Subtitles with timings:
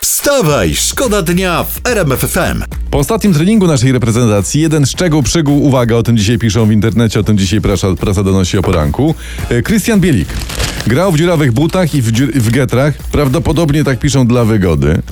[0.00, 2.62] Wstawaj, szkoda dnia w RMF FM.
[2.90, 7.20] Po ostatnim treningu naszej reprezentacji jeden szczegół przygół, uwaga, o tym dzisiaj piszą w internecie,
[7.20, 9.14] o tym dzisiaj prasa, prasa donosi o poranku.
[9.48, 10.28] E, Krystian Bielik
[10.86, 15.02] grał w dziurawych butach i w, dziur, w getrach, prawdopodobnie tak piszą dla wygody.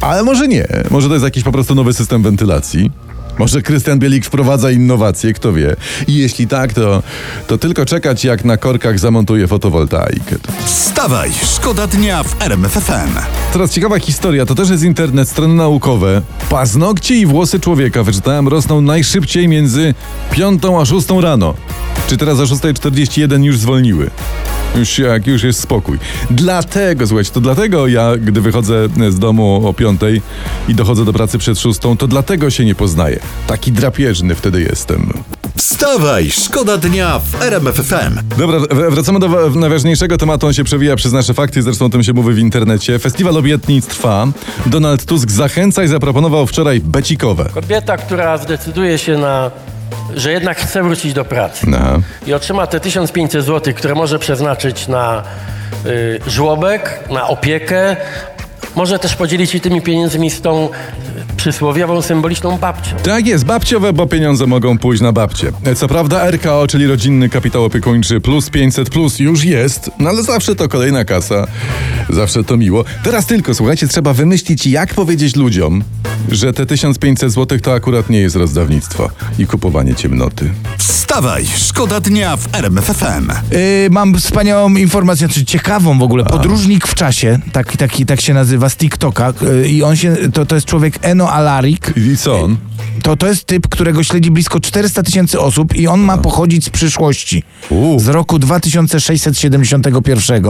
[0.00, 2.90] Ale może nie, może to jest jakiś po prostu nowy system wentylacji.
[3.38, 5.76] Może Krystian Bielik wprowadza innowacje, kto wie.
[6.06, 7.02] I jeśli tak, to,
[7.46, 10.36] to tylko czekać jak na korkach zamontuje fotowoltaikę.
[10.64, 13.18] Wstawaj, szkoda dnia w RMF FM.
[13.52, 16.22] Teraz ciekawa historia, to też jest internet, strony naukowe.
[16.50, 19.94] Paznokcie i włosy człowieka, wyczytałem, rosną najszybciej między
[20.30, 21.54] 5 a 6 rano.
[22.08, 24.10] Czy teraz o 6.41 już zwolniły?
[24.74, 25.98] Już jak już jest spokój.
[26.30, 30.00] Dlatego, słuchajcie, to dlatego ja, gdy wychodzę z domu o 5
[30.68, 33.18] i dochodzę do pracy przed 6, to dlatego się nie poznaję.
[33.46, 35.12] Taki drapieżny wtedy jestem.
[35.56, 38.18] Wstawaj, szkoda dnia w RMF FM.
[38.38, 38.58] Dobra,
[38.90, 40.46] wracamy do wa- najważniejszego tematu.
[40.46, 42.98] On się przewija przez nasze fakty, zresztą o tym się mówi w internecie.
[42.98, 44.26] Festiwal obietnic trwa.
[44.66, 47.50] Donald Tusk zachęca i zaproponował wczoraj becikowe.
[47.54, 49.50] Kobieta, która zdecyduje się na,
[50.16, 51.78] że jednak chce wrócić do pracy No.
[52.26, 55.22] i otrzyma te 1500 zł, które może przeznaczyć na
[55.86, 57.96] y, żłobek, na opiekę,
[58.76, 60.70] może też podzielić się tymi pieniędzmi z tą y,
[61.36, 62.96] przysłowiową, symboliczną babcią.
[63.02, 65.52] Tak jest, babciowe, bo pieniądze mogą pójść na babcie.
[65.76, 70.54] Co prawda RKO, czyli Rodzinny Kapitał Opiekuńczy plus 500 plus już jest, no ale zawsze
[70.56, 71.46] to kolejna kasa,
[72.10, 72.84] zawsze to miło.
[73.04, 75.82] Teraz tylko, słuchajcie, trzeba wymyślić jak powiedzieć ludziom,
[76.32, 80.50] że te 1500 zł to akurat nie jest rozdawnictwo i kupowanie ciemnoty.
[80.78, 83.28] Wstawaj, szkoda dnia w RMF FM.
[83.50, 83.58] Yy,
[83.90, 86.24] mam wspaniałą informację, czy ciekawą w ogóle.
[86.24, 89.32] Podróżnik w czasie, tak, taki, tak się nazywa z TikToka.
[89.42, 91.92] Yy, I on się, to, to jest człowiek Eno Alarik.
[91.96, 92.56] I co on?
[93.02, 96.70] To, to jest typ, którego śledzi blisko 400 tysięcy osób i on ma pochodzić z
[96.70, 97.42] przyszłości.
[97.70, 98.00] U.
[98.00, 100.44] Z roku 2671.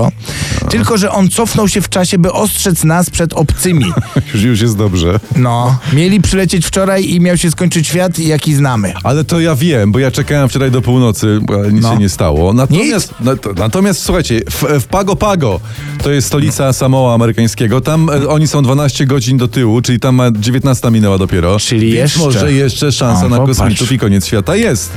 [0.70, 3.84] Tylko, że on cofnął się w czasie, by ostrzec nas przed obcymi.
[4.34, 5.20] Już, już jest dobrze.
[5.36, 8.92] No, mieli przylecieć wczoraj i miał się skończyć świat, jaki znamy.
[9.04, 11.92] Ale to ja wiem, bo ja czekałem wczoraj do północy, ale nic No.
[11.92, 12.52] się nie stało.
[12.52, 15.60] Natomiast, na, to, natomiast słuchajcie, w, w Pago Pago,
[16.02, 20.14] to jest stolica Samoa amerykańskiego, tam e, oni są 12 godzin do tyłu, czyli tam
[20.14, 21.58] ma 19 minęła dopiero.
[21.58, 22.18] Czyli Więc jeszcze.
[22.20, 23.58] może jeszcze szansa O, na popatrz.
[23.58, 24.90] kosmitów i koniec świata jest.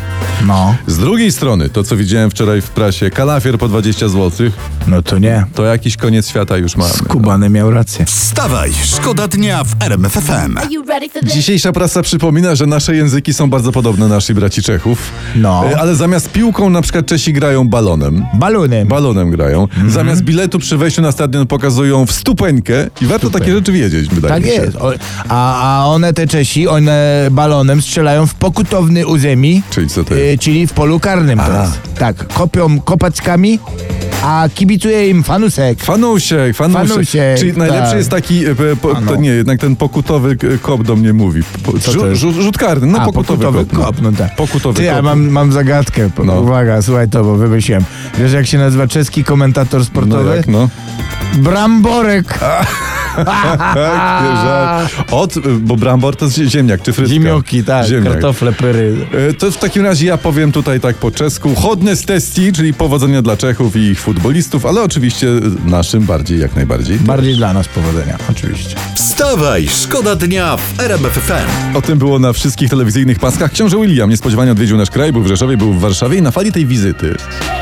[0.47, 4.49] No, Z drugiej strony, to co widziałem wczoraj w prasie, kalafier po 20 zł,
[4.87, 5.45] no to nie.
[5.55, 6.93] to jakiś koniec świata już mamy.
[6.93, 8.05] Skubany miał rację.
[8.05, 10.17] Wstawaj, szkoda dnia w RMF
[11.23, 15.11] Dzisiejsza prasa przypomina, że nasze języki są bardzo podobne naszych braci Czechów.
[15.35, 15.63] No.
[15.71, 18.25] E, Ale zamiast piłką na przykład Czesi grają balonem.
[18.33, 18.87] Balunem.
[18.87, 19.67] Balonem grają.
[19.87, 24.43] Zamiast biletu przy wejściu na stadion pokazują wstupeńkę i warto takie rzeczy wiedzieć, wydaje Tak
[24.43, 24.55] mi się.
[24.61, 24.75] jest.
[24.75, 24.93] O,
[25.29, 30.15] a, a one, te Czesi, one balonem strzelają w pokutowny u ziemi, Czyli co to
[30.15, 30.43] y, jest?
[30.43, 31.39] czyli w polu karnym.
[31.99, 33.59] Tak, kopią kopackami,
[34.23, 35.83] a kibicuje im fanusek.
[35.83, 36.87] Fanusiek, fanusiek.
[36.89, 37.97] Fanusiek, Czyli najlepszy tak.
[37.97, 41.41] jest taki, e, po, to nie, jednak ten pokutowy k- kop do mnie mówi.
[41.63, 43.77] Po, Co rzut, rzut, karny, no a, pokutowy, kop.
[43.85, 44.35] kop, no tak.
[44.35, 45.03] Pokutowy Ty, ja kop.
[45.05, 46.09] mam, mam zagadkę.
[46.25, 46.41] No.
[46.41, 47.83] Uwaga, słuchaj to, bo wymyśliłem.
[48.17, 50.35] Wiesz, jak się nazywa czeski komentator No sportowy?
[50.35, 50.69] jak, no.
[51.37, 52.39] Bramborek.
[53.15, 54.89] Tak.
[55.11, 57.13] Od, bo brambor to jest ziemniak, czy frytka?
[57.13, 58.13] Zimioki, tak, Ziemniak.
[58.13, 58.95] kartofle, pyry.
[59.29, 61.55] E, To w takim razie ja powiem tutaj tak po czesku.
[61.55, 65.27] Chodne z testi, czyli powodzenia dla Czechów i ich futbolistów, ale oczywiście
[65.65, 66.97] naszym bardziej, jak najbardziej.
[66.99, 68.75] Bardziej dla nas powodzenia, oczywiście.
[68.95, 71.75] Wstawaj, szkoda dnia w RMF FM.
[71.77, 73.51] O tym było na wszystkich telewizyjnych paskach.
[73.51, 76.51] Książę William niespodziewanie odwiedził nasz kraj, był w Rzeszowie, był w Warszawie i na fali
[76.51, 77.15] tej wizyty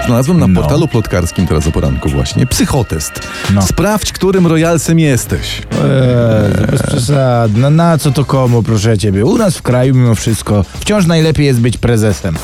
[0.06, 0.62] znalazłem na No.
[0.62, 3.28] portalu plotkarskim teraz o poranku właśnie psychotest.
[3.54, 3.62] No.
[3.62, 5.00] Sprawdź, którym royalsem
[5.38, 5.62] jesteś.
[5.72, 7.52] Eee, bez przesad.
[7.56, 9.26] No na co to komu, proszę ciebie?
[9.26, 12.36] U nas w kraju mimo wszystko wciąż najlepiej jest być prezesem.